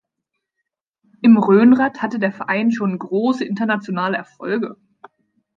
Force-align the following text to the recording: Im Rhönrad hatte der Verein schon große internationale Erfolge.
Im 1.21 1.37
Rhönrad 1.37 2.01
hatte 2.01 2.17
der 2.17 2.31
Verein 2.31 2.71
schon 2.71 2.97
große 2.97 3.45
internationale 3.45 4.17
Erfolge. 4.17 4.75